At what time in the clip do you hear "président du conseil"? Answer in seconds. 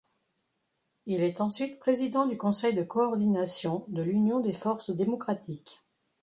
1.77-2.73